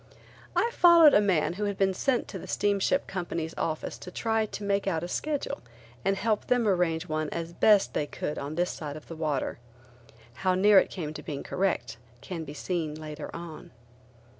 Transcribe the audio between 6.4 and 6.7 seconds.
them